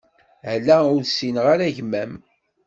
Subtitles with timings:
[0.53, 2.13] Ala, ur ssineɣ ara gma-m.